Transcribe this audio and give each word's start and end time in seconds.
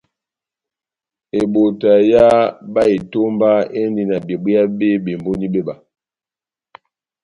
Ebota 1.41 1.91
ya 2.11 2.27
bá 2.73 2.83
etomba 2.95 3.49
éndi 3.81 4.03
na 4.05 4.17
bebwéya 4.27 4.63
bé 4.77 4.89
bemboni 5.03 5.47
béba. 5.53 5.73